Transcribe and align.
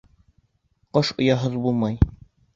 Ҡош 0.99 1.13
ояһыҙ 1.27 1.61
булмай. 1.69 2.03